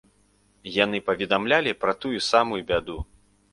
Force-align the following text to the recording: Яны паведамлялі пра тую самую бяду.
Яны 0.83 1.01
паведамлялі 1.09 1.75
пра 1.85 1.93
тую 2.07 2.19
самую 2.31 2.61
бяду. 2.75 3.01